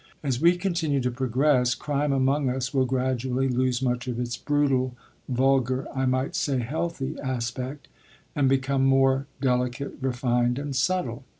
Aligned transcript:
As 0.23 0.41
we 0.41 0.57
continue 0.57 0.99
to 1.01 1.11
progress, 1.11 1.75
crime 1.75 2.11
among 2.11 2.49
us 2.49 2.73
will 2.73 2.87
gradually 2.87 3.47
lose 3.47 3.83
much 3.83 4.07
of 4.07 4.19
its 4.19 4.35
brutal, 4.35 4.95
vulgar, 5.29 5.85
I 5.93 6.07
might 6.07 6.35
say 6.35 6.57
healthy, 6.57 7.19
aspect, 7.23 7.87
and 8.35 8.49
become 8.49 8.83
more 8.83 9.27
delicate, 9.41 9.95
refined, 10.01 10.57
and 10.57 10.75
subtle. 10.75 11.23